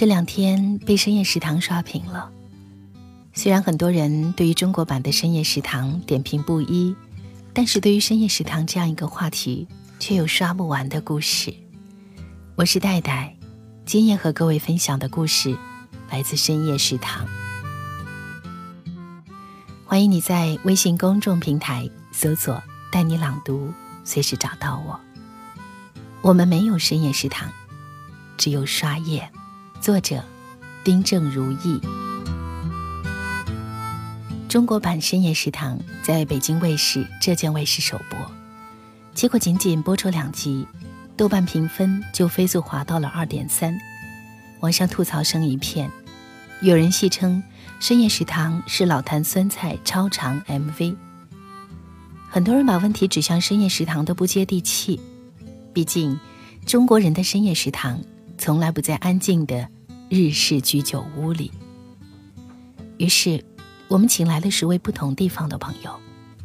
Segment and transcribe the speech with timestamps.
[0.00, 2.32] 这两天被深夜食堂刷屏了。
[3.34, 6.96] 虽然很多人对于中国版的深夜食堂点评不一，
[7.52, 9.68] 但是对于深夜食堂这样一个话题，
[9.98, 11.52] 却有刷不完的故事。
[12.54, 13.36] 我是戴戴，
[13.84, 15.54] 今夜和各位分享的故事
[16.08, 17.26] 来自深夜食堂。
[19.84, 23.70] 欢迎你在微信公众平台搜索“带你朗读”，
[24.02, 24.98] 随时找到我。
[26.22, 27.50] 我们没有深夜食堂，
[28.38, 29.30] 只有刷夜。
[29.80, 30.22] 作者：
[30.84, 31.80] 丁正如意。
[34.46, 38.18] 中国版《深夜食堂》在北京卫视、浙江卫视首播，
[39.14, 40.66] 结果仅仅播出两集，
[41.16, 43.74] 豆瓣评分就飞速滑到了二点三，
[44.60, 45.90] 网上吐槽声一片。
[46.60, 47.42] 有人戏称
[47.80, 50.94] 《深夜食堂》是老坛酸菜超长 MV。
[52.28, 55.00] 很多人把问题指向《深夜食堂》的不接地气，
[55.72, 56.20] 毕竟
[56.66, 57.98] 中国人的深夜食堂。
[58.40, 59.68] 从来不在安静的
[60.08, 61.52] 日式居酒屋里。
[62.96, 63.44] 于是，
[63.86, 65.94] 我们请来了十位不同地方的朋友，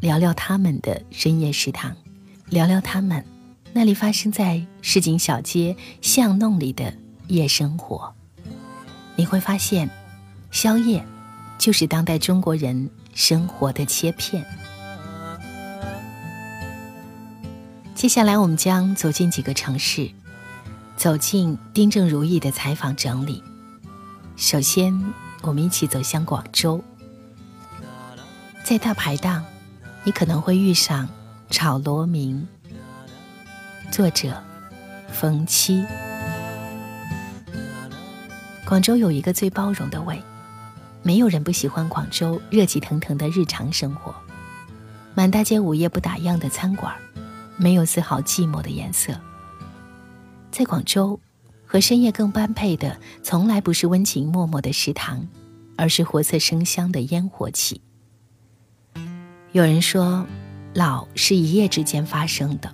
[0.02, 1.96] 聊聊他们的深夜食堂，
[2.50, 3.24] 聊聊他们
[3.72, 6.94] 那里发生在市井小街巷弄里的
[7.28, 8.14] 夜生活。
[9.16, 9.90] 你会发现，
[10.52, 11.02] 宵夜
[11.58, 14.46] 就是当代中国人生活的切片。
[17.96, 20.12] 接下来，我们将走进几个城市。
[21.06, 23.44] 走进丁正如意的采访整理。
[24.38, 24.92] 首先，
[25.44, 26.84] 我们一起走向广州。
[28.64, 29.46] 在大排档，
[30.04, 31.08] 你可能会遇上
[31.52, 32.48] 炒螺明。
[33.92, 34.42] 作者：
[35.12, 35.86] 冯七。
[38.66, 40.20] 广州有一个最包容的胃，
[41.04, 44.12] 没有人不喜欢广州热气腾腾的日常生活。
[45.14, 46.96] 满大街午夜不打烊的餐馆，
[47.58, 49.14] 没有丝毫寂寞的颜色。
[50.56, 51.20] 在广州，
[51.66, 55.28] 和深夜更般配的，从来不是温情脉脉的食堂，
[55.76, 57.82] 而是活色生香的烟火气。
[59.52, 60.26] 有人说，
[60.74, 62.74] 老是一夜之间发生的，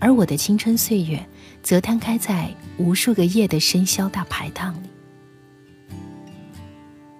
[0.00, 1.28] 而我的青春岁月，
[1.62, 4.88] 则摊开在无数个夜的深宵大排档里。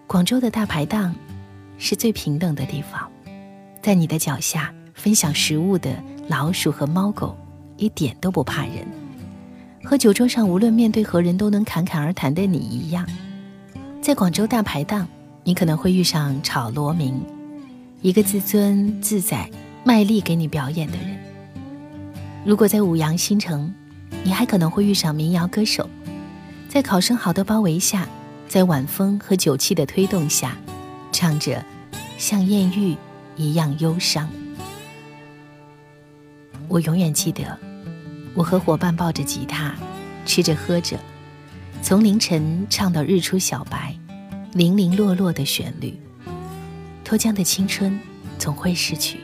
[0.07, 1.15] 广州的大排档，
[1.77, 3.13] 是最平等的地方，
[3.83, 7.37] 在你的脚下分享食物的老鼠和猫狗，
[7.77, 9.04] 一点都不怕人。
[9.85, 13.07] 和酒桌上无论面对何人都能侃侃而谈的你一样，
[14.01, 15.07] 在广州大排档，
[15.45, 17.23] 你可能会遇上炒螺明，
[18.01, 19.49] 一个自尊自在、
[19.85, 21.17] 卖力给你表演的人；
[22.47, 23.73] 如果在五羊新城，
[24.25, 25.89] 你还可能会遇上民谣歌手，
[26.67, 28.09] 在考生好的包围下，
[28.49, 30.57] 在晚风和酒气的推动下，
[31.13, 31.63] 唱着
[32.17, 32.97] 像艳遇
[33.37, 34.29] 一样忧伤。
[36.69, 37.74] 我永远记得。
[38.35, 39.75] 我和伙伴抱着吉他，
[40.27, 40.99] 吃着喝着，
[41.81, 43.97] 从凌晨唱到日出小白，
[44.53, 45.97] 零零落落的旋律。
[47.05, 47.99] 脱缰的青春
[48.39, 49.21] 总会逝去，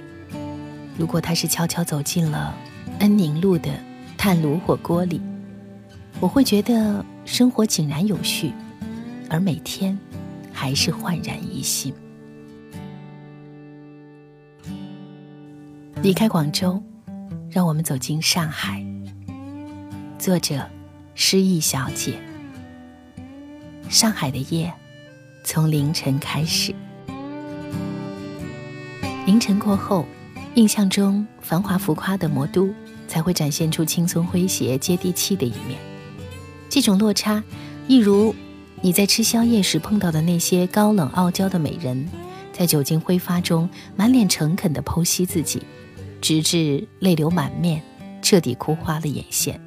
[0.97, 2.55] 如果他是悄悄走进了
[3.01, 3.71] 恩宁路的
[4.17, 5.21] 炭炉火锅里，
[6.21, 8.53] 我会觉得生活井然有序，
[9.29, 9.99] 而每天
[10.53, 11.93] 还是焕然一新。
[16.01, 16.81] 离开广州，
[17.51, 18.87] 让我们走进上海。
[20.21, 20.69] 作者：
[21.15, 22.21] 诗意小姐。
[23.89, 24.71] 上海的夜，
[25.43, 26.75] 从凌晨开始。
[29.25, 30.05] 凌晨过后，
[30.57, 32.69] 印象中繁华浮夸的魔都，
[33.09, 35.81] 才会展现出轻松诙谐、接地气的一面。
[36.69, 37.43] 这种落差，
[37.89, 38.35] 一如
[38.83, 42.07] 你在吃宵夜时碰到的那些高冷傲娇的美人，
[42.53, 43.67] 在酒精挥发中
[43.97, 45.63] 满脸诚恳地剖析自己，
[46.21, 47.83] 直至泪流满面，
[48.21, 49.59] 彻底哭花了眼线。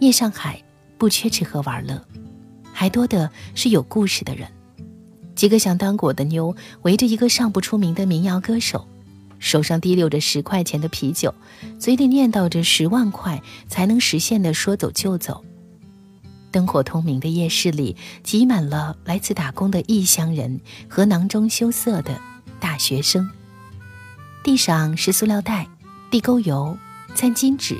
[0.00, 0.62] 夜上海
[0.96, 2.02] 不缺吃喝玩乐，
[2.72, 4.48] 还多的是有故事的人。
[5.34, 8.88] 几个想当果的妞围着一个尚不出名的民谣歌手，
[9.38, 11.34] 手上提溜着十块钱的啤酒，
[11.78, 15.44] 嘴里念叨着十万块才能实现的说走就走。
[16.50, 22.18] 灯火通明的夜市里挤满了来自打工的异乡人和囊中羞涩的
[22.58, 23.30] 大学生。
[24.42, 25.68] 地上是塑料袋、
[26.10, 26.76] 地沟油、
[27.14, 27.78] 餐巾纸，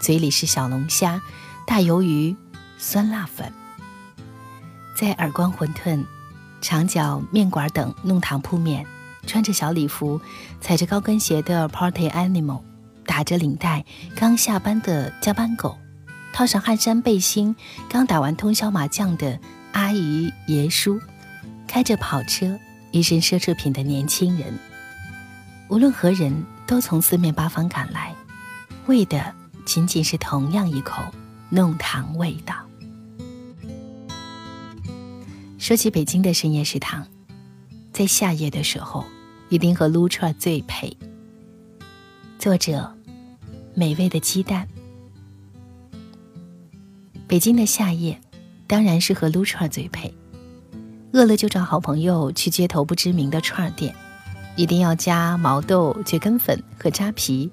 [0.00, 1.20] 嘴里是小龙虾。
[1.68, 2.34] 大鱿鱼、
[2.78, 3.52] 酸辣粉，
[4.96, 6.02] 在耳光馄饨、
[6.62, 8.86] 长角面馆等弄堂铺面，
[9.26, 10.18] 穿着小礼服、
[10.62, 12.62] 踩着高跟鞋的 Party Animal，
[13.04, 13.84] 打着领带
[14.16, 15.76] 刚下班的加班狗，
[16.32, 17.54] 套上汗衫背心
[17.90, 19.38] 刚打完通宵麻将的
[19.72, 20.98] 阿姨爷叔，
[21.66, 22.58] 开着跑车、
[22.92, 24.58] 一身奢侈品的年轻人，
[25.68, 28.14] 无论何人都从四面八方赶来，
[28.86, 29.34] 为的
[29.66, 31.02] 仅仅是同样一口。
[31.50, 32.54] 弄堂味道。
[35.58, 37.06] 说起北京的深夜食堂，
[37.92, 39.04] 在夏夜的时候，
[39.48, 40.96] 一定和撸串最配。
[42.38, 42.90] 作者：
[43.74, 44.68] 美味的鸡蛋。
[47.26, 48.18] 北京的夏夜，
[48.66, 50.14] 当然是和撸串最配。
[51.12, 53.94] 饿了就找好朋友去街头不知名的串店，
[54.56, 57.50] 一定要加毛豆、蕨根粉和扎皮。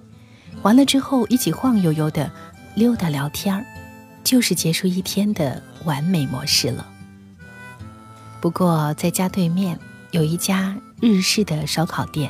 [0.61, 2.31] 完了之后，一起晃悠悠的
[2.75, 3.65] 溜达聊天儿，
[4.25, 6.85] 就是结束一天的完美模式了。
[8.41, 9.79] 不过，在家对面
[10.11, 12.29] 有一家日式的烧烤店，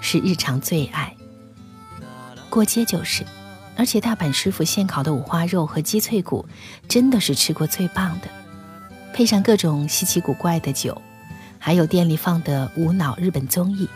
[0.00, 1.16] 是日常最爱。
[2.50, 3.24] 过街就是，
[3.76, 6.44] 而且大阪师傅现烤的五花肉和鸡脆骨，
[6.88, 8.28] 真的是吃过最棒的。
[9.12, 11.00] 配上各种稀奇古怪的酒，
[11.60, 13.88] 还有店里放的无脑日本综艺，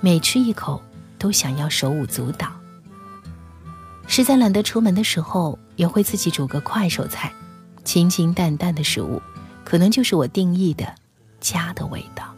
[0.00, 0.80] 每吃一口
[1.18, 2.48] 都想要手舞足蹈。
[4.06, 7.32] 实在懒得出门的时候，也会自己煮个快手菜，
[7.84, 9.22] 清清淡淡的食物。
[9.64, 10.94] 可能就是我定义的
[11.40, 12.34] 家的味道。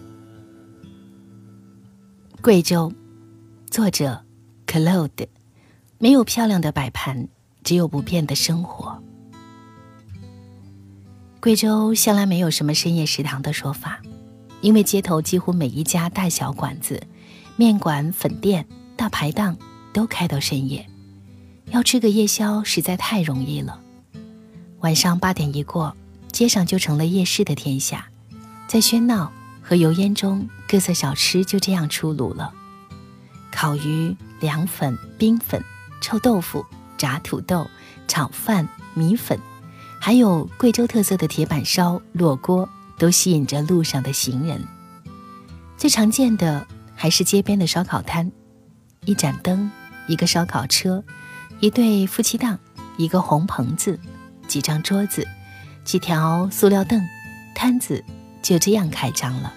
[2.40, 2.90] 贵州，
[3.70, 4.24] 作者
[4.66, 5.28] Claude，
[5.98, 7.28] 没有漂亮的摆盘，
[7.62, 9.02] 只有不变的生活。
[11.40, 14.00] 贵州向来没有什么深夜食堂的说法，
[14.62, 17.02] 因为街头几乎每一家大小馆子、
[17.56, 19.54] 面馆、粉店、大排档
[19.92, 20.87] 都开到深夜，
[21.70, 23.80] 要吃个夜宵实在太容易了。
[24.80, 25.96] 晚上八点一过。
[26.30, 28.06] 街上就成了夜市的天下，
[28.68, 29.32] 在喧闹
[29.62, 32.52] 和油烟中，各色小吃就这样出炉了：
[33.50, 35.64] 烤鱼、凉粉、冰粉、
[36.00, 36.64] 臭豆腐、
[36.96, 37.68] 炸土豆、
[38.06, 39.40] 炒饭、米粉，
[39.98, 42.68] 还有贵州特色的铁板烧、烙锅，
[42.98, 44.62] 都吸引着路上的行人。
[45.76, 46.64] 最常见的
[46.94, 48.30] 还是街边的烧烤摊，
[49.06, 49.68] 一盏灯，
[50.06, 51.02] 一个烧烤车，
[51.60, 52.58] 一对夫妻档，
[52.96, 53.98] 一个红棚子，
[54.46, 55.26] 几张桌子。
[55.84, 57.02] 几条塑料凳，
[57.54, 58.04] 摊子
[58.42, 59.52] 就这样开张了。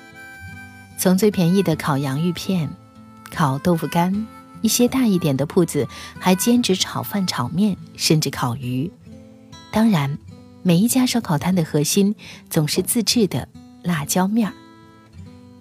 [0.97, 2.69] 从最便宜的烤洋芋片、
[3.29, 4.25] 烤豆腐干，
[4.61, 5.87] 一些大一点的铺子
[6.17, 8.89] 还兼职炒饭、炒面，甚至烤鱼。
[9.71, 10.17] 当然，
[10.63, 12.15] 每一家烧烤摊的核心
[12.49, 13.47] 总是自制的
[13.83, 14.53] 辣椒面儿，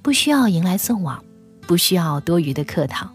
[0.02, 1.22] 不需要迎来送往，
[1.66, 3.10] 不需要多余的客套。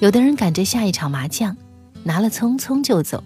[0.00, 1.56] 有的人赶着下一场麻将，
[2.04, 3.22] 拿了匆匆就走；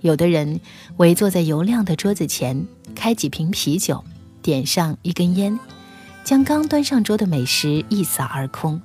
[0.00, 0.60] 有的人
[0.98, 2.66] 围坐在油亮的桌子前。
[2.94, 4.04] 开几瓶啤酒，
[4.42, 5.58] 点上一根烟，
[6.22, 8.80] 将刚端上桌的美食一扫而空。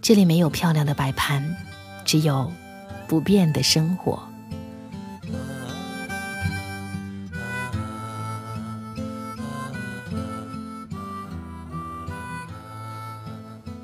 [0.00, 1.56] 这里没有漂亮的摆盘，
[2.04, 2.50] 只有
[3.08, 4.22] 不变的生活。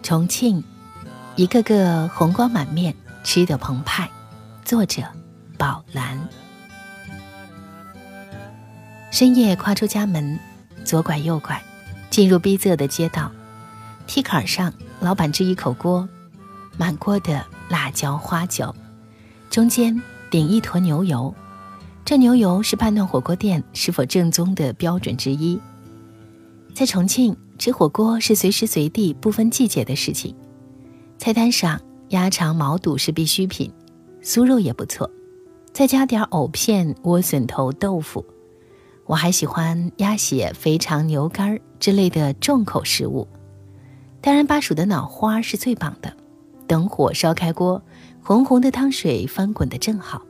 [0.02, 0.62] 重庆，
[1.34, 4.08] 一个个红光满面，吃得澎湃。
[4.64, 5.02] 作者：
[5.58, 6.18] 宝兰。
[9.10, 10.38] 深夜跨出家门，
[10.86, 11.62] 左拐右拐，
[12.08, 13.30] 进入逼仄的街道。
[14.06, 16.08] 梯坎上，老板支一口锅，
[16.78, 18.74] 满锅的辣椒花椒，
[19.50, 20.00] 中间
[20.30, 21.32] 顶一坨牛油。
[22.02, 25.60] 这牛油是判断火锅店是否正宗的标准之一。
[26.72, 30.34] 在重庆吃火锅是随时随地、不分季节的事情。
[31.18, 31.78] 菜单上，
[32.08, 33.70] 鸭肠、毛肚是必需品，
[34.24, 35.08] 酥肉也不错，
[35.72, 38.24] 再加点藕片、莴笋头、豆腐。
[39.04, 43.28] 我还喜欢鸭血、肥肠、牛肝之类的重口食物，
[44.22, 46.10] 当然巴蜀的脑花是最棒的。
[46.66, 47.82] 等火烧开锅，
[48.22, 50.22] 红红的汤水翻滚的正好，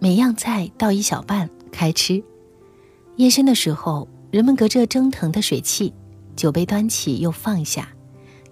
[0.00, 2.20] 每样菜倒一小半，开吃。
[3.14, 5.94] 夜深的时候，人们隔着蒸腾的水汽，
[6.34, 7.88] 酒杯端起又放下，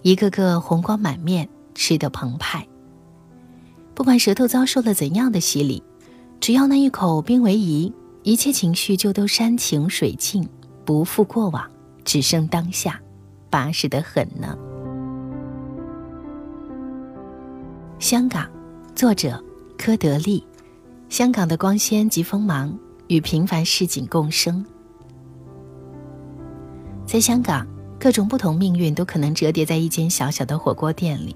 [0.03, 2.65] 一个个红光满面，吃得澎湃。
[3.97, 5.83] 不管舌头遭受了怎样的洗礼，
[6.39, 7.93] 只要那一口冰为宜。
[8.23, 10.47] 一切情绪就都山清水净，
[10.85, 11.65] 不复过往，
[12.05, 13.01] 只剩当下，
[13.49, 14.59] 巴适的很呢。
[18.01, 18.51] 香港，
[18.95, 19.43] 作者
[19.79, 20.45] 柯德利。
[21.09, 22.77] 香港的光鲜及锋芒
[23.07, 24.63] 与平凡市井共生。
[27.07, 27.65] 在香港，
[27.99, 31.35] 各种不同命运都可能折叠在一间小小的火锅店里。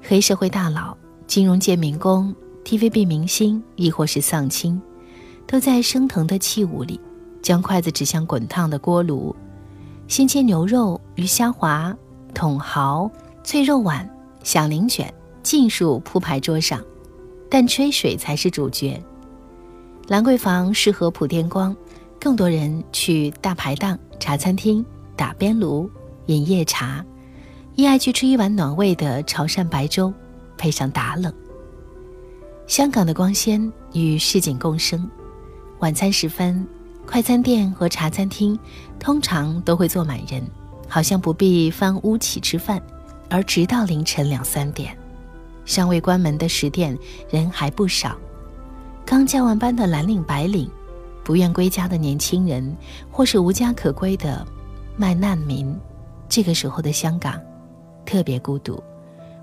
[0.00, 0.96] 黑社会大佬、
[1.28, 4.80] 金融界民工、TVB 明星，亦或是丧亲。
[5.46, 6.98] 都在升腾的器物里，
[7.42, 9.36] 将筷子指向滚烫的锅炉，
[10.06, 11.94] 新切牛肉、鱼虾滑、
[12.34, 13.10] 筒蚝、
[13.44, 14.08] 脆肉碗、
[14.42, 16.82] 响铃卷尽数铺排桌上，
[17.50, 18.98] 但吹水才是主角。
[20.06, 21.76] 兰桂坊适合普天光，
[22.18, 25.90] 更多人去大排档、茶餐厅打边炉、
[26.26, 27.04] 饮夜茶，
[27.74, 30.12] 亦爱去吃一碗暖胃的潮汕白粥，
[30.58, 31.32] 配上打冷。
[32.66, 35.08] 香港的光鲜与市井共生。
[35.78, 36.66] 晚餐时分，
[37.06, 38.58] 快餐店和茶餐厅
[38.98, 40.42] 通常都会坐满人，
[40.86, 42.82] 好像不必翻屋企吃饭，
[43.30, 44.94] 而直到凌晨两三点，
[45.64, 46.98] 尚未关门的食店
[47.30, 48.18] 人还不少。
[49.06, 50.70] 刚加完班的蓝领白领，
[51.24, 52.76] 不愿归家的年轻人，
[53.10, 54.46] 或是无家可归的
[54.96, 55.74] 卖难民，
[56.28, 57.40] 这个时候的香港
[58.04, 58.82] 特别孤独。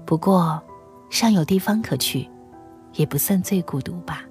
[0.06, 0.62] 不过，
[1.10, 2.30] 尚有地方可去，
[2.94, 4.24] 也不算最孤独吧。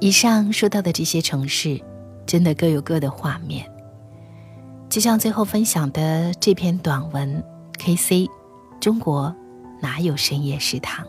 [0.00, 1.80] 以上说到的这些城市，
[2.26, 3.66] 真的各有各的画面。
[4.88, 7.42] 就像最后分享的这篇短文
[7.78, 8.28] ，K.C.
[8.78, 9.34] 中国
[9.80, 11.06] 哪有深夜食堂？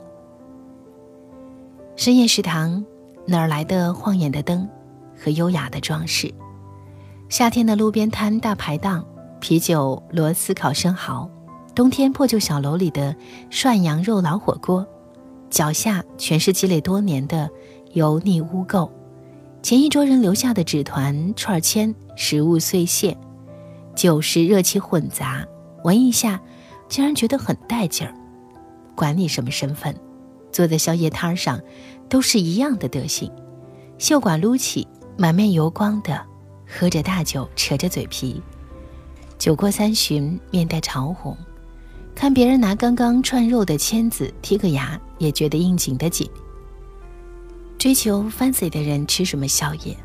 [1.96, 2.84] 深夜食堂
[3.26, 4.68] 哪儿来的晃眼的灯
[5.16, 6.34] 和优雅的装饰？
[7.30, 9.06] 夏天的路边摊大排档，
[9.42, 11.30] 啤酒、螺丝烤生蚝；
[11.78, 13.16] 冬天破旧小楼里的
[13.52, 14.84] 涮羊肉老火锅，
[15.48, 17.48] 脚下全是积累多年的。
[17.94, 18.90] 油腻污垢，
[19.62, 23.16] 前一桌人留下的纸团、串签、食物碎屑，
[23.96, 25.46] 酒食热气混杂，
[25.84, 26.42] 闻一下，
[26.90, 28.12] 竟然觉得很带劲儿。
[28.96, 29.96] 管你什么身份，
[30.52, 31.62] 坐在宵夜摊上，
[32.10, 33.32] 都是一样的德行。
[34.00, 36.20] 袖管撸起，满面油光的，
[36.68, 38.42] 喝着大酒，扯着嘴皮。
[39.38, 41.38] 酒过三巡，面带潮红，
[42.18, 46.28] 看别人拿刚刚串肉的签子剔个牙，也觉得应景的紧。
[47.78, 49.96] 追求 fancy 的人吃什么宵夜？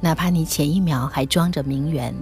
[0.00, 2.14] 哪怕你前一秒还装着名媛，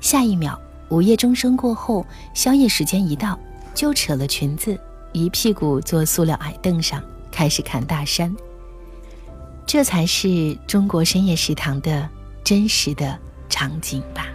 [0.00, 2.04] 下一秒午夜钟声过后，
[2.34, 3.38] 宵夜时间一到，
[3.76, 4.76] 就扯了裙子，
[5.12, 7.00] 一屁股坐塑料矮凳上，
[7.30, 8.34] 开始侃大山。
[9.64, 12.10] 这才是中国深夜食堂的
[12.42, 13.16] 真实的
[13.48, 14.26] 场景吧？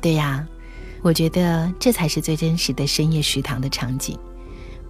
[0.00, 0.44] 对呀，
[1.02, 4.18] 我觉得这才是最真实的深夜食堂的场景，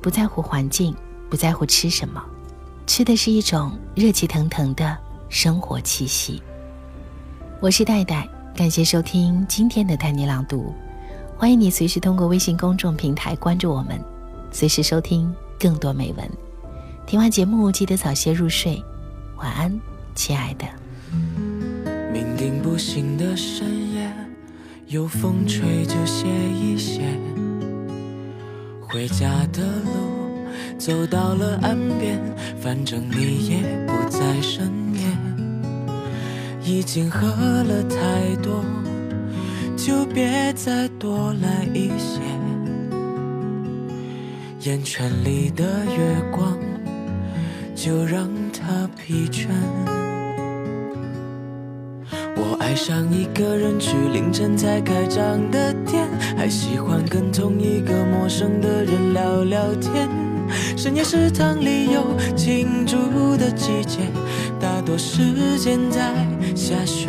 [0.01, 0.95] 不在乎环境。
[1.29, 2.25] 不在乎吃什么，
[2.87, 4.97] 吃的是一种热气腾腾的
[5.29, 6.41] 生活气息。
[7.61, 10.73] 我是戴戴，感谢收听今天的带你朗读，
[11.37, 14.01] 欢迎你随时通过微信公众平台关注我们，
[14.53, 16.31] 随时收听更多美文。
[17.09, 18.81] 听完节目记得早些入睡，
[19.39, 19.81] 晚安，
[20.15, 20.65] 亲爱的。
[22.15, 23.96] 酩酊不醒的深夜，
[24.89, 27.03] 有风吹就歇一歇，
[28.81, 30.47] 回家的路。
[30.79, 32.21] 走到了岸边，
[32.61, 35.05] 反正你也不在身边。
[36.63, 38.65] 已经喝了太多，
[39.77, 42.21] 就别再多来一些。
[44.61, 46.57] 眼圈里的月光，
[47.75, 49.49] 就让它疲倦。
[52.67, 56.05] 爱上一个人去凌晨才开张的店，
[56.37, 60.09] 还喜欢跟同一个陌生的人聊聊天。
[60.77, 64.01] 深夜食堂里有庆祝的季节，
[64.59, 66.13] 大多时间在
[66.57, 67.07] 下雪。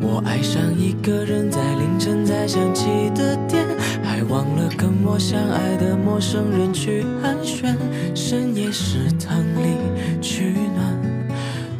[0.00, 3.66] 我爱上一个人在凌晨才想起的店，
[4.02, 7.76] 还忘了跟我相爱的陌生人去寒暄。
[8.14, 9.76] 深夜食堂里
[10.22, 11.28] 取暖，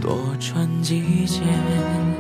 [0.03, 2.12] 多穿几件。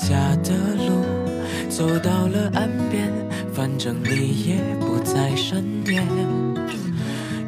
[0.00, 1.04] 家的路
[1.68, 3.12] 走到了岸边，
[3.52, 6.06] 反正你也不在身边。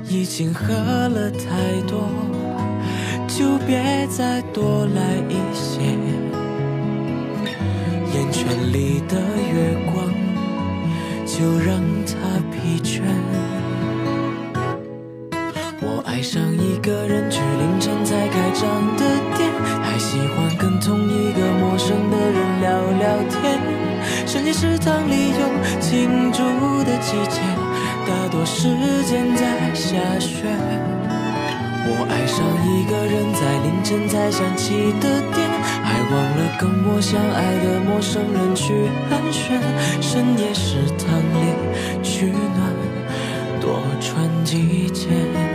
[0.06, 2.04] 已经喝了太多，
[3.26, 5.80] 就别再多来一些。
[8.12, 9.16] 眼圈里的
[9.52, 10.12] 月光，
[11.24, 12.12] 就让它
[12.52, 13.00] 疲倦。
[15.80, 18.62] 我爱上一个人去凌晨才开张
[18.98, 19.02] 的
[24.52, 26.42] 食堂里有庆祝
[26.84, 27.40] 的季节，
[28.06, 28.68] 大多时
[29.04, 30.44] 间在下雪。
[31.84, 35.48] 我爱上一个人在凌晨才想起的店，
[35.82, 39.58] 还忘了跟我相爱的陌生人去寒暄。
[40.00, 42.72] 深夜食堂里取暖，
[43.60, 45.51] 多穿几件。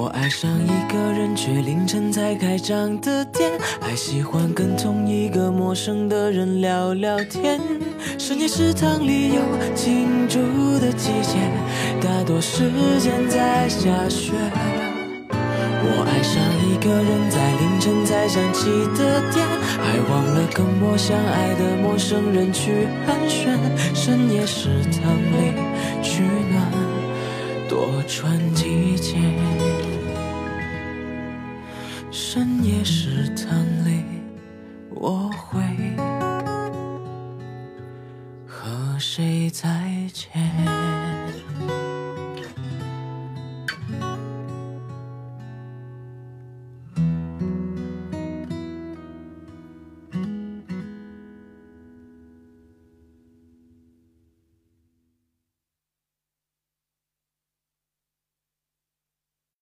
[0.00, 3.52] 我爱上一个人却凌晨才开张的店
[3.82, 7.60] 还喜欢跟同一个陌生的人聊聊天
[8.18, 9.42] 深夜食堂里有
[9.74, 10.38] 庆祝
[10.78, 11.36] 的季节
[12.00, 14.32] 大多时间在下雪
[15.82, 23.54] 我爱上一个人在凌晨才想起的点还忘了跟我相爱的陌生人去寒暄
[23.94, 24.70] 深夜食
[25.02, 25.52] 堂里
[26.02, 26.72] 取暖
[27.68, 29.89] 多穿几件
[32.12, 34.02] 深夜食堂里
[34.90, 35.60] 我会
[38.44, 39.68] 和谁再
[40.12, 40.69] 见